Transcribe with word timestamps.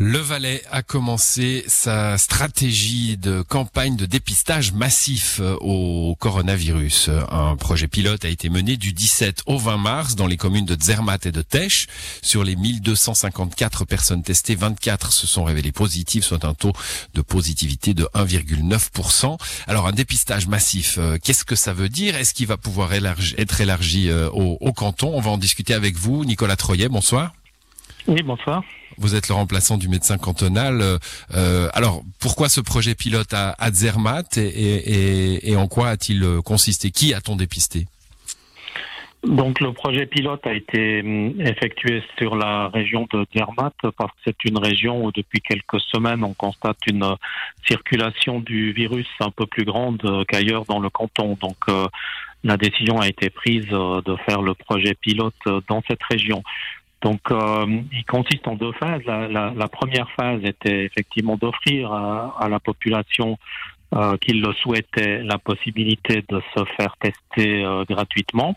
Le 0.00 0.18
Valais 0.18 0.62
a 0.70 0.84
commencé 0.84 1.64
sa 1.66 2.18
stratégie 2.18 3.16
de 3.16 3.42
campagne 3.42 3.96
de 3.96 4.06
dépistage 4.06 4.72
massif 4.72 5.40
euh, 5.40 5.56
au 5.60 6.14
coronavirus. 6.14 7.10
Un 7.32 7.56
projet 7.56 7.88
pilote 7.88 8.24
a 8.24 8.28
été 8.28 8.48
mené 8.48 8.76
du 8.76 8.92
17 8.92 9.42
au 9.46 9.58
20 9.58 9.76
mars 9.76 10.14
dans 10.14 10.28
les 10.28 10.36
communes 10.36 10.66
de 10.66 10.80
Zermatt 10.80 11.26
et 11.26 11.32
de 11.32 11.42
Tesch. 11.42 11.88
Sur 12.22 12.44
les 12.44 12.54
1254 12.54 13.86
personnes 13.86 14.22
testées, 14.22 14.54
24 14.54 15.10
se 15.10 15.26
sont 15.26 15.42
révélées 15.42 15.72
positives, 15.72 16.22
soit 16.22 16.44
un 16.44 16.54
taux 16.54 16.74
de 17.14 17.20
positivité 17.20 17.92
de 17.92 18.04
1,9%. 18.14 19.36
Alors 19.66 19.88
un 19.88 19.92
dépistage 19.92 20.46
massif, 20.46 20.98
euh, 20.98 21.18
qu'est-ce 21.20 21.44
que 21.44 21.56
ça 21.56 21.72
veut 21.72 21.88
dire? 21.88 22.14
Est-ce 22.14 22.34
qu'il 22.34 22.46
va 22.46 22.56
pouvoir 22.56 22.92
être 22.92 23.60
élargi 23.60 24.10
euh, 24.10 24.30
au, 24.30 24.58
au 24.60 24.72
canton? 24.72 25.10
On 25.12 25.20
va 25.20 25.32
en 25.32 25.38
discuter 25.38 25.74
avec 25.74 25.96
vous. 25.96 26.24
Nicolas 26.24 26.54
Troyet, 26.54 26.88
bonsoir. 26.88 27.32
Oui, 28.06 28.22
bonsoir. 28.22 28.62
Vous 28.98 29.14
êtes 29.14 29.28
le 29.28 29.34
remplaçant 29.34 29.78
du 29.78 29.88
médecin 29.88 30.18
cantonal. 30.18 30.98
Euh, 31.34 31.68
alors, 31.72 32.02
pourquoi 32.20 32.48
ce 32.48 32.60
projet 32.60 32.94
pilote 32.94 33.32
à, 33.32 33.70
Zermatt 33.70 34.36
et, 34.36 35.54
en 35.56 35.68
quoi 35.68 35.88
a-t-il 35.88 36.24
consisté? 36.44 36.90
Qui 36.90 37.14
a-t-on 37.14 37.36
dépisté? 37.36 37.86
Donc 39.24 39.60
le 39.60 39.72
projet 39.72 40.06
pilote 40.06 40.46
a 40.46 40.54
été 40.54 41.00
hum, 41.00 41.40
effectué 41.40 42.02
sur 42.18 42.36
la 42.36 42.68
région 42.68 43.08
de 43.12 43.26
Zermatt 43.34 43.74
parce 43.96 44.12
que 44.12 44.18
c'est 44.26 44.44
une 44.44 44.58
région 44.58 45.04
où 45.04 45.10
depuis 45.10 45.40
quelques 45.40 45.80
semaines 45.92 46.22
on 46.22 46.34
constate 46.34 46.78
une 46.86 47.16
circulation 47.66 48.38
du 48.38 48.72
virus 48.72 49.08
un 49.18 49.30
peu 49.30 49.46
plus 49.46 49.64
grande 49.64 50.24
qu'ailleurs 50.28 50.66
dans 50.66 50.78
le 50.78 50.88
canton. 50.88 51.36
Donc 51.40 51.56
euh, 51.68 51.88
la 52.44 52.56
décision 52.56 53.00
a 53.00 53.08
été 53.08 53.30
prise 53.30 53.66
euh, 53.72 54.00
de 54.02 54.14
faire 54.24 54.40
le 54.40 54.54
projet 54.54 54.94
pilote 54.94 55.34
dans 55.68 55.82
cette 55.88 56.02
région. 56.08 56.42
Donc, 57.02 57.20
euh, 57.30 57.66
il 57.92 58.04
consiste 58.04 58.46
en 58.48 58.56
deux 58.56 58.72
phases. 58.72 59.02
La, 59.04 59.68
première 59.68 60.10
phase 60.12 60.40
était 60.44 60.84
effectivement 60.84 61.36
d'offrir 61.36 61.92
à, 61.92 62.48
la 62.48 62.58
population 62.58 63.38
euh, 63.94 64.16
qui 64.18 64.32
le 64.32 64.52
souhaitait 64.54 65.22
la 65.22 65.38
possibilité 65.38 66.24
de 66.28 66.42
se 66.54 66.64
faire 66.76 66.96
tester 67.00 67.64
euh, 67.64 67.84
gratuitement. 67.88 68.56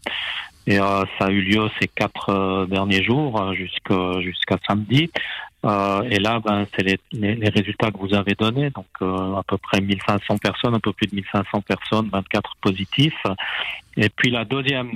Et 0.68 0.80
euh, 0.80 1.04
ça 1.18 1.26
a 1.26 1.30
eu 1.30 1.42
lieu 1.42 1.70
ces 1.80 1.88
quatre 1.88 2.30
euh, 2.30 2.66
derniers 2.66 3.04
jours 3.04 3.54
jusqu'à 3.54 4.20
jusqu'à 4.22 4.58
samedi. 4.68 5.12
Et 5.64 6.20
là, 6.20 6.40
ben, 6.40 6.66
c'est 6.76 6.84
les, 6.84 7.50
résultats 7.50 7.92
que 7.92 7.98
vous 7.98 8.14
avez 8.14 8.34
donnés. 8.34 8.72
Donc, 8.72 8.88
à 9.02 9.44
peu 9.48 9.58
près 9.58 9.80
1500 9.80 10.38
personnes, 10.38 10.76
un 10.76 10.80
peu 10.80 10.92
plus 10.94 11.08
de 11.08 11.16
1500 11.16 11.62
personnes, 11.62 12.10
24 12.12 12.56
positifs. 12.62 13.24
Et 13.98 14.10
puis 14.10 14.32
la 14.32 14.46
deuxième 14.46 14.94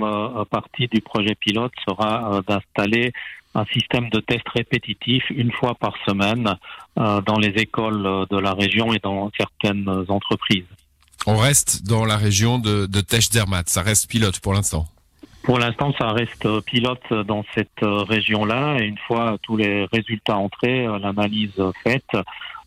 partie 0.50 0.88
du 0.88 1.00
projet 1.00 1.34
pilote 1.34 1.72
sera 1.86 2.40
d'installer 2.48 3.12
un 3.56 3.64
système 3.72 4.08
de 4.10 4.20
tests 4.20 4.48
répétitifs 4.54 5.24
une 5.30 5.50
fois 5.50 5.74
par 5.74 5.94
semaine 6.06 6.56
euh, 6.98 7.20
dans 7.22 7.38
les 7.38 7.54
écoles 7.56 8.26
de 8.30 8.38
la 8.38 8.52
région 8.52 8.92
et 8.92 8.98
dans 9.02 9.30
certaines 9.36 9.88
entreprises. 10.08 10.66
On 11.26 11.36
reste 11.36 11.84
dans 11.84 12.04
la 12.04 12.16
région 12.16 12.58
de, 12.58 12.86
de 12.86 13.02
Zermatt, 13.20 13.68
ça 13.68 13.82
reste 13.82 14.08
pilote 14.10 14.38
pour 14.40 14.52
l'instant 14.52 14.86
pour 15.46 15.58
l'instant, 15.58 15.94
ça 15.98 16.08
reste 16.08 16.60
pilote 16.66 17.12
dans 17.12 17.44
cette 17.54 17.80
région-là. 17.80 18.76
Et 18.80 18.84
une 18.84 18.98
fois 18.98 19.38
tous 19.42 19.56
les 19.56 19.86
résultats 19.86 20.36
entrés, 20.36 20.86
l'analyse 21.00 21.62
faite, 21.82 22.10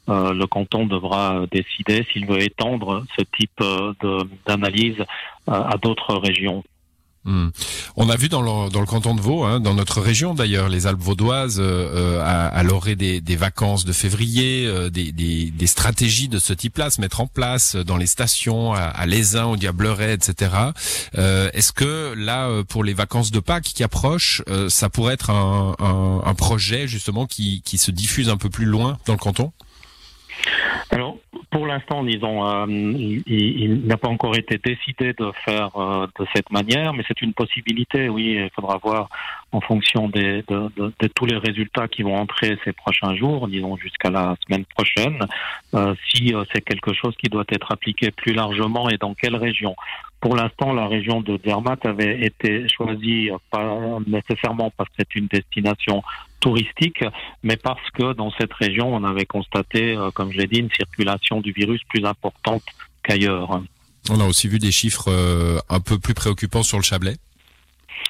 euh, 0.09 0.33
le 0.33 0.47
canton 0.47 0.88
devra 0.88 1.45
décider 1.52 2.07
s'il 2.11 2.25
veut 2.25 2.41
étendre 2.41 3.03
ce 3.17 3.23
type 3.38 3.61
d'analyse 4.47 5.03
à 5.45 5.75
d'autres 5.77 6.16
régions. 6.16 6.63
Hmm. 7.25 7.50
On 7.98 8.09
a 8.09 8.16
vu 8.16 8.30
dans 8.30 8.42
le, 8.42 8.70
dans 8.70 8.80
le 8.80 8.86
canton 8.86 9.14
de 9.14 9.20
Vaud, 9.20 9.44
hein, 9.44 9.59
dans 9.59 9.73
notre 9.73 10.00
région 10.00 10.34
d'ailleurs, 10.34 10.70
les 10.70 10.88
Alpes 10.88 11.02
vaudoises, 11.02 11.59
euh, 11.59 11.64
euh 11.64 12.22
à, 12.22 12.48
à 12.48 12.64
l'orée 12.64 12.95
des, 12.95 13.20
des, 13.20 13.36
vacances 13.36 13.84
de 13.84 13.92
février, 13.92 14.66
euh, 14.66 14.89
des, 14.89 15.12
des, 15.12 15.52
des, 15.52 15.67
stratégies 15.67 16.29
de 16.29 16.40
ce 16.40 16.53
type-là 16.53 16.90
se 16.90 17.02
mettre 17.02 17.19
en 17.19 17.28
place 17.28 17.75
dans 17.75 17.97
les 17.97 18.08
stations, 18.08 18.74
à, 18.74 18.84
à 18.84 19.47
au 19.47 19.58
Diableret, 19.58 20.13
etc. 20.13 20.52
Euh, 21.18 21.50
Est-ce 21.53 21.74
que 21.74 22.13
là, 22.16 22.47
euh, 22.47 22.63
pour 22.63 22.85
les 22.85 22.94
vacances 22.94 23.31
de 23.31 23.40
Pâques 23.40 23.63
qui 23.63 23.84
approchent, 23.84 24.41
ça 24.69 24.90
pourrait 24.90 25.13
être 25.16 25.29
un, 25.29 25.75
un, 25.79 26.22
un, 26.25 26.34
projet 26.35 26.88
justement 26.88 27.25
qui, 27.25 27.62
qui 27.63 27.78
se 27.78 27.91
diffuse 27.91 28.29
un 28.29 28.38
peu 28.38 28.50
plus 28.50 28.66
loin 28.66 28.97
dans 29.06 29.13
le 29.13 29.19
canton? 29.19 29.52
Alors, 30.91 31.18
pour 31.51 31.65
l'instant, 31.65 32.03
disons, 32.03 32.45
euh, 32.45 32.65
il, 32.67 33.81
n'a 33.85 33.97
pas 33.97 34.07
encore 34.07 34.35
été 34.35 34.59
décidé 34.59 35.13
de 35.13 35.31
faire 35.45 35.75
euh, 35.77 36.05
de 36.19 36.25
cette 36.35 36.51
manière, 36.51 36.93
mais 36.93 37.03
c'est 37.07 37.21
une 37.23 37.33
possibilité. 37.33 38.07
Oui, 38.07 38.37
il 38.39 38.49
faudra 38.55 38.77
voir 38.77 39.09
en 39.51 39.59
fonction 39.61 40.09
des, 40.09 40.43
de, 40.47 40.69
de, 40.77 40.93
de, 40.99 41.07
tous 41.07 41.25
les 41.25 41.37
résultats 41.37 41.87
qui 41.87 42.03
vont 42.03 42.15
entrer 42.15 42.57
ces 42.63 42.71
prochains 42.71 43.15
jours, 43.15 43.47
disons 43.47 43.77
jusqu'à 43.77 44.11
la 44.11 44.35
semaine 44.45 44.65
prochaine, 44.65 45.19
euh, 45.73 45.95
si 46.13 46.35
euh, 46.35 46.43
c'est 46.53 46.61
quelque 46.61 46.93
chose 46.93 47.15
qui 47.17 47.29
doit 47.29 47.45
être 47.49 47.71
appliqué 47.71 48.11
plus 48.11 48.33
largement 48.33 48.89
et 48.89 48.97
dans 48.97 49.16
quelle 49.16 49.35
région. 49.35 49.75
Pour 50.22 50.35
l'instant, 50.35 50.74
la 50.74 50.88
région 50.88 51.22
de 51.22 51.40
Zermatt 51.46 51.85
avait 51.85 52.25
été 52.25 52.68
choisie 52.68 53.30
pas 53.52 54.00
nécessairement 54.06 54.72
parce 54.75 54.90
que 54.90 54.96
c'est 55.00 55.16
une 55.16 55.28
destination 55.28 56.03
touristique, 56.40 57.03
mais 57.44 57.57
parce 57.57 57.90
que 57.91 58.13
dans 58.13 58.31
cette 58.31 58.53
région, 58.53 58.94
on 58.94 59.03
avait 59.03 59.25
constaté, 59.25 59.96
euh, 59.96 60.12
comme 60.12 60.31
je 60.31 60.38
l'ai 60.38 60.47
dit, 60.47 60.59
une 60.59 60.72
circulation 60.72 61.41
du 61.41 61.52
virus 61.52 61.81
plus 61.90 62.06
importante 62.06 62.63
qu'ailleurs. 63.03 63.62
On 64.09 64.19
a 64.19 64.25
aussi 64.25 64.47
vu 64.47 64.59
des 64.59 64.72
chiffres 64.72 65.09
euh, 65.09 65.59
un 65.69 65.79
peu 65.79 66.00
plus 66.00 66.13
préoccupants 66.13 66.63
sur 66.63 66.78
le 66.78 66.84
Chablais 66.84 67.16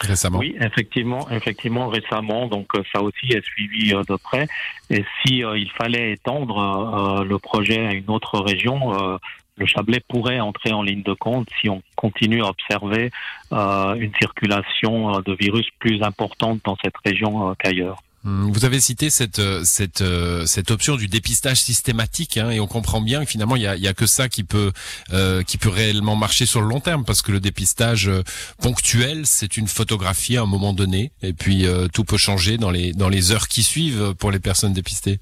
récemment. 0.01 0.37
Oui, 0.37 0.55
effectivement, 0.61 1.29
effectivement 1.31 1.89
récemment. 1.89 2.47
Donc 2.47 2.67
euh, 2.75 2.83
ça 2.93 3.01
aussi 3.01 3.25
est 3.31 3.43
suivi 3.43 3.89
de 3.91 4.15
près. 4.15 4.47
Et 4.89 5.03
si 5.21 5.39
il 5.39 5.69
fallait 5.71 6.13
étendre 6.13 7.25
le 7.27 7.37
projet 7.37 7.85
à 7.85 7.93
une 7.93 8.09
autre 8.09 8.39
région, 8.39 9.19
le 9.59 9.65
Chablais 9.65 10.01
pourrait 10.07 10.39
entrer 10.39 10.71
en 10.71 10.81
ligne 10.81 11.03
de 11.03 11.13
compte 11.13 11.47
si 11.61 11.69
on 11.69 11.81
continue 11.95 12.41
à 12.43 12.47
observer 12.47 13.11
une 13.51 14.11
circulation 14.19 15.19
de 15.21 15.33
virus 15.33 15.67
plus 15.79 16.01
importante 16.01 16.61
dans 16.63 16.77
cette 16.83 16.95
région 17.03 17.55
qu'ailleurs. 17.59 18.01
Hum, 18.25 18.51
vous 18.51 18.65
avez 18.65 18.81
cité 18.81 19.09
cette 19.09 19.39
euh, 19.39 19.61
cette 19.63 20.01
euh, 20.01 20.45
cette 20.45 20.71
option 20.71 20.97
du 20.97 21.07
dépistage 21.07 21.61
systématique 21.61 22.35
hein, 22.35 22.49
et 22.49 22.59
on 22.59 22.67
comprend 22.67 22.99
bien 22.99 23.23
que 23.23 23.31
finalement 23.31 23.55
il 23.55 23.61
y 23.61 23.67
a, 23.67 23.71
a 23.71 23.93
que 23.93 24.07
ça 24.07 24.27
qui 24.27 24.43
peut 24.43 24.73
euh, 25.13 25.41
qui 25.43 25.57
peut 25.57 25.69
réellement 25.69 26.17
marcher 26.17 26.45
sur 26.45 26.61
le 26.61 26.67
long 26.67 26.81
terme 26.81 27.05
parce 27.05 27.21
que 27.21 27.31
le 27.31 27.39
dépistage 27.39 28.09
euh, 28.09 28.23
ponctuel 28.61 29.21
c'est 29.25 29.55
une 29.55 29.69
photographie 29.69 30.35
à 30.35 30.41
un 30.41 30.47
moment 30.47 30.73
donné 30.73 31.13
et 31.23 31.31
puis 31.31 31.65
tout 31.93 32.03
peut 32.03 32.17
changer 32.17 32.57
dans 32.57 32.71
les 32.71 32.91
dans 32.91 33.07
les 33.07 33.31
heures 33.31 33.47
qui 33.47 33.63
suivent 33.63 34.13
pour 34.15 34.31
les 34.31 34.39
personnes 34.39 34.73
dépistées. 34.73 35.19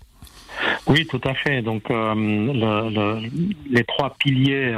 Oui, 0.88 1.06
tout 1.06 1.22
à 1.24 1.34
fait. 1.34 1.62
Donc 1.62 1.90
le, 1.90 2.90
le, 2.90 3.30
les 3.70 3.84
trois 3.84 4.16
piliers 4.18 4.74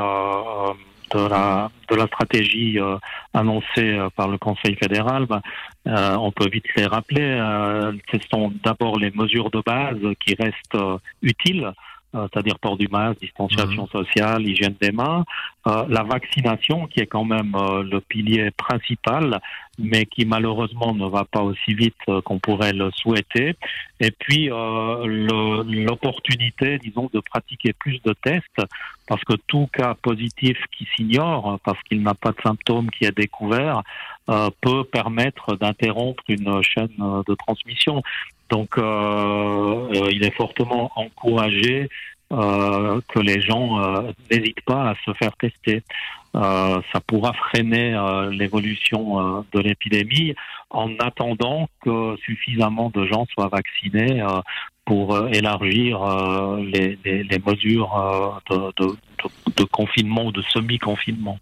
de 1.12 1.28
la, 1.28 1.72
de 1.90 1.96
la 1.96 2.08
stratégie 2.08 2.80
euh, 2.80 2.98
annoncée 3.34 3.98
euh, 3.98 4.10
par 4.16 4.28
le 4.28 4.38
Conseil 4.38 4.76
fédéral, 4.76 5.26
ben, 5.26 5.42
euh, 5.88 6.16
on 6.18 6.32
peut 6.32 6.50
vite 6.50 6.66
les 6.76 6.86
rappeler. 6.86 7.22
Euh, 7.22 7.92
ce 8.12 8.18
sont 8.32 8.54
d'abord 8.64 8.98
les 8.98 9.12
mesures 9.12 9.50
de 9.52 9.62
base 9.66 9.98
qui 10.20 10.36
restent 10.36 10.78
utiles 11.22 11.72
c'est-à-dire 12.14 12.60
port 12.60 12.78
du 12.78 12.88
masque, 12.88 13.22
distanciation 13.22 13.86
mmh. 13.86 13.90
sociale, 13.90 14.48
hygiène 14.48 14.76
des 14.82 14.92
mains, 14.92 15.26
euh, 15.68 15.84
la 15.90 16.04
vaccination 16.04 16.88
qui 16.88 17.02
est 17.02 17.06
quand 17.06 17.26
même 17.26 17.54
euh, 17.56 17.84
le 17.84 18.00
pilier 18.02 18.50
principal, 18.52 19.42
mais 19.78 20.06
qui 20.06 20.26
malheureusement 20.26 20.96
ne 20.96 21.06
va 21.08 21.26
pas 21.26 21.42
aussi 21.42 21.74
vite 21.74 21.98
euh, 22.08 22.22
qu'on 22.22 22.40
pourrait 22.40 22.72
le 22.74 22.90
souhaiter, 22.92 23.56
et 24.00 24.12
puis 24.12 24.48
l'opportunité, 24.48 26.78
disons, 26.80 27.10
de 27.14 27.20
pratiquer 27.20 27.74
plus 27.74 28.02
de 28.04 28.14
tests, 28.14 28.62
parce 29.08 29.24
que 29.24 29.34
tout 29.48 29.68
cas 29.72 29.96
positif 30.02 30.58
qui 30.76 30.88
s'ignore, 30.96 31.60
parce 31.64 31.82
qu'il 31.84 32.02
n'a 32.02 32.14
pas 32.14 32.32
de 32.32 32.42
symptômes 32.42 32.90
qui 32.92 33.06
est 33.06 33.16
découvert, 33.16 33.84
peut 34.62 34.84
permettre 34.86 35.56
d'interrompre 35.58 36.24
une 36.30 36.64
chaîne 36.64 37.24
de 37.28 37.36
transmission. 37.36 38.02
Donc, 38.50 38.78
euh, 38.78 40.10
il 40.12 40.24
est 40.24 40.36
fortement 40.36 40.92
encouragé 40.96 41.90
euh, 42.32 43.02
que 43.08 43.18
les 43.18 43.42
gens 43.42 43.82
euh, 43.82 44.12
n'hésitent 44.30 44.62
pas 44.62 44.92
à 44.92 44.96
se 45.04 45.12
faire 45.14 45.36
tester. 45.38 45.82
Euh, 46.36 46.80
ça 46.94 47.00
pourra 47.00 47.34
freiner 47.34 48.00
l'évolution 48.32 49.44
de 49.52 49.60
l'épidémie 49.60 50.36
en 50.70 50.96
attendant 51.00 51.68
que 51.84 52.16
suffisamment 52.24 52.92
de 52.92 53.08
gens 53.08 53.26
soient 53.34 53.48
vaccinés 53.48 54.24
pour 54.86 55.18
élargir 55.30 56.06
les, 56.60 57.00
mesures 57.44 58.40
de, 58.52 59.64
confinement 59.64 60.26
ou 60.26 60.32
de 60.32 60.44
semi-confinement. 60.54 61.40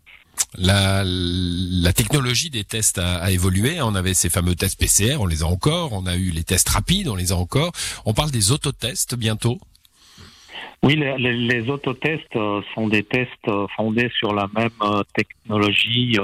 La, 0.58 1.04
la, 1.06 1.92
technologie 1.92 2.50
des 2.50 2.64
tests 2.64 3.00
a, 3.00 3.18
a, 3.18 3.32
évolué. 3.32 3.82
On 3.82 3.94
avait 3.94 4.14
ces 4.14 4.30
fameux 4.30 4.56
tests 4.56 4.80
PCR, 4.80 5.18
on 5.20 5.26
les 5.26 5.44
a 5.44 5.48
encore. 5.48 5.92
On 5.92 6.06
a 6.06 6.16
eu 6.16 6.30
les 6.30 6.46
tests 6.46 6.70
rapides, 6.70 7.10
on 7.10 7.16
les 7.16 7.34
a 7.34 7.36
encore. 7.36 7.74
On 8.06 8.14
parle 8.14 8.32
des 8.32 8.54
autotests 8.54 9.16
bientôt. 9.16 9.60
Oui, 10.84 10.96
les, 10.96 11.18
les, 11.18 11.70
autotests 11.70 12.36
euh, 12.36 12.62
sont 12.76 12.88
des 12.88 13.04
tests 13.04 13.48
euh, 13.48 13.66
fondés 13.76 14.12
sur 14.16 14.34
la 14.34 14.48
même 14.56 14.70
euh, 14.84 15.02
technologie 15.14 16.18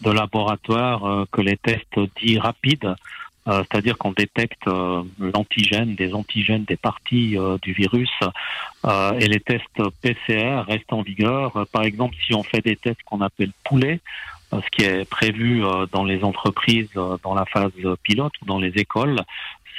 de 0.00 0.10
laboratoire 0.10 1.26
que 1.30 1.40
les 1.40 1.56
tests 1.56 2.00
dits 2.20 2.38
rapides, 2.38 2.94
c'est-à-dire 3.46 3.98
qu'on 3.98 4.12
détecte 4.12 4.66
l'antigène, 5.18 5.94
des 5.94 6.14
antigènes 6.14 6.64
des 6.64 6.76
parties 6.76 7.36
du 7.60 7.72
virus, 7.72 8.10
et 8.84 9.26
les 9.26 9.40
tests 9.40 9.82
PCR 10.00 10.64
restent 10.66 10.92
en 10.92 11.02
vigueur. 11.02 11.66
Par 11.72 11.82
exemple, 11.82 12.16
si 12.24 12.34
on 12.34 12.42
fait 12.42 12.60
des 12.60 12.76
tests 12.76 13.02
qu'on 13.04 13.20
appelle 13.20 13.52
poulet, 13.64 14.00
ce 14.52 14.70
qui 14.70 14.84
est 14.84 15.08
prévu 15.08 15.62
dans 15.92 16.04
les 16.04 16.24
entreprises 16.24 16.90
dans 16.94 17.34
la 17.34 17.44
phase 17.46 17.72
pilote 18.02 18.32
ou 18.42 18.44
dans 18.44 18.58
les 18.58 18.72
écoles, 18.76 19.20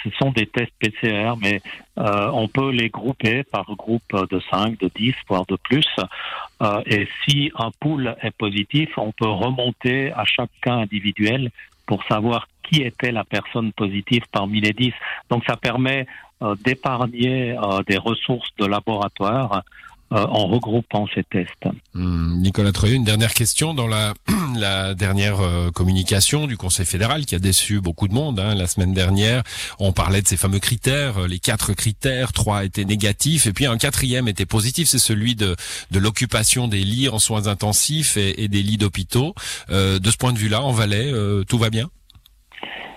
ce 0.04 0.10
sont 0.12 0.32
des 0.32 0.46
tests 0.46 0.74
PCR, 0.80 1.34
mais 1.42 1.62
euh, 1.98 2.30
on 2.34 2.48
peut 2.48 2.72
les 2.72 2.90
grouper 2.90 3.44
par 3.44 3.66
groupe 3.76 4.28
de 4.30 4.42
5, 4.52 4.80
de 4.80 4.90
10, 4.96 5.14
voire 5.28 5.46
de 5.46 5.56
plus. 5.56 5.88
Euh, 6.62 6.82
et 6.86 7.08
si 7.26 7.52
un 7.56 7.72
pool 7.80 8.16
est 8.22 8.36
positif, 8.36 8.90
on 8.98 9.12
peut 9.12 9.30
remonter 9.30 10.12
à 10.12 10.26
chaque 10.26 10.52
cas 10.62 10.74
individuel 10.74 11.52
pour 11.86 12.04
savoir 12.06 12.48
qui 12.64 12.82
était 12.82 13.12
la 13.12 13.24
personne 13.24 13.72
positive 13.74 14.24
parmi 14.32 14.62
les 14.62 14.74
10. 14.74 14.94
Donc 15.30 15.44
ça 15.46 15.58
permet 15.58 16.06
euh, 16.42 16.56
d'épargner 16.64 17.56
des 17.88 17.98
ressources 17.98 18.50
de 18.58 18.66
laboratoire 18.66 19.64
en 20.13 20.48
regroupant 20.48 21.07
ces 21.13 21.24
tests. 21.24 21.65
Hmm, 21.94 22.39
Nicolas 22.42 22.71
Troyeux, 22.71 22.95
une 22.95 23.04
dernière 23.04 23.33
question 23.33 23.74
dans 23.74 23.88
la, 23.88 24.13
la 24.56 24.94
dernière 24.94 25.39
euh, 25.42 25.71
communication 25.71 26.45
du 26.45 26.56
Conseil 26.56 26.86
fédéral 26.86 27.25
qui 27.25 27.36
a 27.36 27.39
déçu 27.39 27.81
beaucoup 27.81 28.07
de 28.07 28.13
monde 28.13 28.39
hein, 28.39 28.54
la 28.54 28.68
semaine 28.68 28.94
dernière. 28.94 29.44
On 29.80 29.92
parlait 29.92 30.21
de 30.21 30.27
ces 30.27 30.38
fameux 30.38 30.60
critères, 30.60 31.18
euh, 31.18 31.27
les 31.27 31.39
quatre 31.39 31.74
critères, 31.74 32.31
trois 32.31 32.63
étaient 32.63 32.86
négatifs 32.86 33.48
et 33.48 33.54
puis 33.54 33.65
un 33.65 33.77
quatrième 33.77 34.27
était 34.27 34.45
positif, 34.45 34.88
c'est 34.88 35.00
celui 35.00 35.36
de, 35.36 35.56
de 35.92 36.00
l'occupation 36.00 36.68
des 36.68 36.83
lits 36.83 37.10
en 37.10 37.19
soins 37.19 37.48
intensifs 37.48 38.18
et, 38.18 38.44
et 38.44 38.48
des 38.48 38.62
lits 38.62 38.77
d'hôpitaux. 38.77 39.33
Euh, 39.69 39.98
de 39.98 40.12
ce 40.12 40.18
point 40.18 40.33
de 40.33 40.38
vue-là, 40.38 40.62
en 40.62 40.71
Valais, 40.71 41.12
tout 41.48 41.57
va 41.57 41.69
bien? 41.69 41.89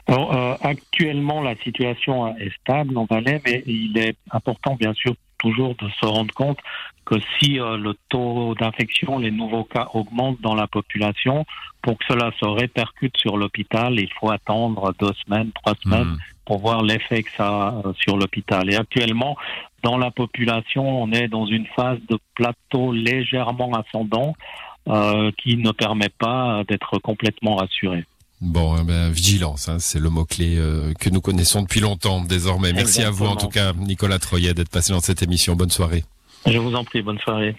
Alors, 0.06 0.58
actuellement, 0.62 1.42
la 1.42 1.56
situation 1.56 2.36
est 2.36 2.52
stable 2.60 2.96
en 2.96 3.06
Valais, 3.06 3.40
mais 3.44 3.62
il 3.66 3.98
est 3.98 4.16
important, 4.30 4.76
bien 4.76 4.94
sûr, 4.94 5.14
toujours 5.38 5.74
de 5.76 5.88
se 6.00 6.06
rendre 6.06 6.34
compte 6.34 6.58
que 7.04 7.14
si 7.38 7.58
euh, 7.60 7.76
le 7.76 7.94
taux 8.08 8.54
d'infection, 8.56 9.18
les 9.18 9.30
nouveaux 9.30 9.64
cas 9.64 9.86
augmentent 9.94 10.40
dans 10.40 10.54
la 10.54 10.66
population, 10.66 11.46
pour 11.80 11.96
que 11.98 12.04
cela 12.08 12.32
se 12.38 12.44
répercute 12.44 13.16
sur 13.16 13.36
l'hôpital, 13.36 13.98
il 13.98 14.12
faut 14.18 14.30
attendre 14.30 14.92
deux 14.98 15.12
semaines, 15.24 15.52
trois 15.52 15.74
semaines 15.82 16.14
hmm. 16.14 16.18
pour 16.44 16.58
voir 16.58 16.82
l'effet 16.82 17.22
que 17.22 17.30
ça 17.30 17.46
a 17.46 17.82
euh, 17.86 17.92
sur 18.00 18.16
l'hôpital. 18.16 18.70
Et 18.72 18.76
actuellement, 18.76 19.36
dans 19.82 19.96
la 19.96 20.10
population, 20.10 21.02
on 21.02 21.12
est 21.12 21.28
dans 21.28 21.46
une 21.46 21.66
phase 21.76 22.00
de 22.08 22.18
plateau 22.34 22.92
légèrement 22.92 23.72
ascendant 23.74 24.34
euh, 24.88 25.30
qui 25.38 25.56
ne 25.56 25.70
permet 25.70 26.10
pas 26.18 26.64
d'être 26.68 26.98
complètement 26.98 27.56
rassuré. 27.56 28.04
Bon, 28.42 28.76
eh 28.78 28.84
ben, 28.84 29.10
vigilance, 29.10 29.68
hein, 29.68 29.78
c'est 29.78 29.98
le 29.98 30.10
mot-clé 30.10 30.56
euh, 30.58 30.92
que 31.00 31.08
nous 31.08 31.22
connaissons 31.22 31.62
depuis 31.62 31.80
longtemps 31.80 32.20
désormais. 32.20 32.72
Merci 32.72 33.02
à 33.02 33.10
vous 33.10 33.26
en 33.26 33.36
tout 33.36 33.48
cas, 33.48 33.72
Nicolas 33.72 34.18
Troyet, 34.18 34.52
d'être 34.52 34.68
passé 34.68 34.92
dans 34.92 35.00
cette 35.00 35.22
émission. 35.22 35.56
Bonne 35.56 35.70
soirée. 35.70 36.04
Je 36.44 36.58
vous 36.58 36.74
en 36.74 36.84
prie, 36.84 37.02
bonne 37.02 37.18
soirée. 37.18 37.56